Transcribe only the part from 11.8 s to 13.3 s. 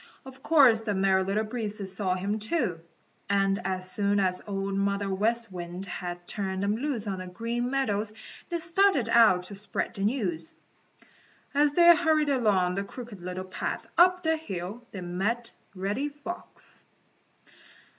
hurried along the Crooked